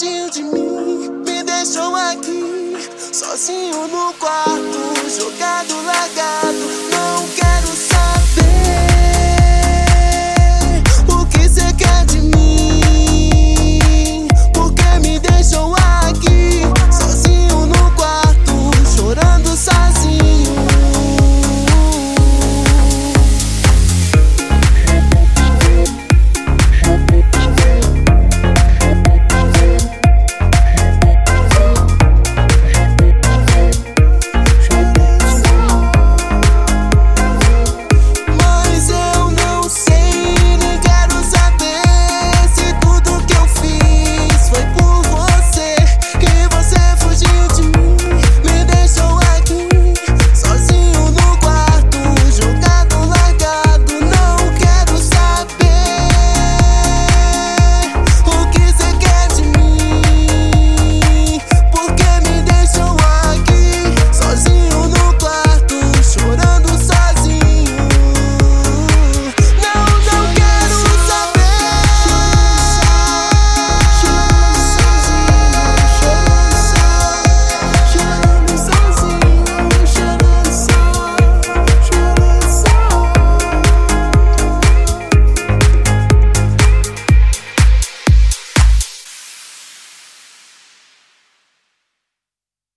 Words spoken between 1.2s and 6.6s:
me deixou aqui, sozinho no quarto, jogado, largado.